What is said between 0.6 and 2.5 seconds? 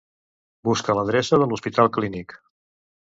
Busca l'adreça de l'Hospital Clínic.